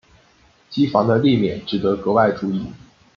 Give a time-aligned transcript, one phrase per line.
[0.67, 2.65] 机房的立面值得格外注意。